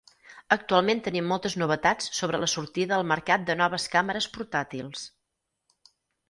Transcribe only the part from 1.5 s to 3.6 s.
novetats sobre la sortida al mercat de